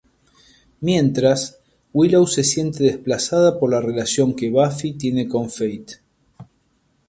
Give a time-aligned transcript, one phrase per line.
[0.79, 1.59] Mientras,
[1.93, 5.91] Willow se siente desplazada por la relación que Buffy tiene con Faith.